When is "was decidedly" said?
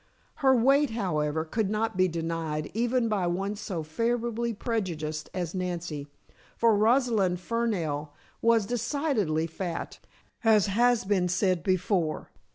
8.41-9.45